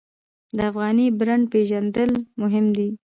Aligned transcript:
د 0.57 0.59
افغاني 0.69 1.05
برنډ 1.17 1.43
پیژندل 1.53 2.11
مهم 2.41 2.65
دي 2.77 2.89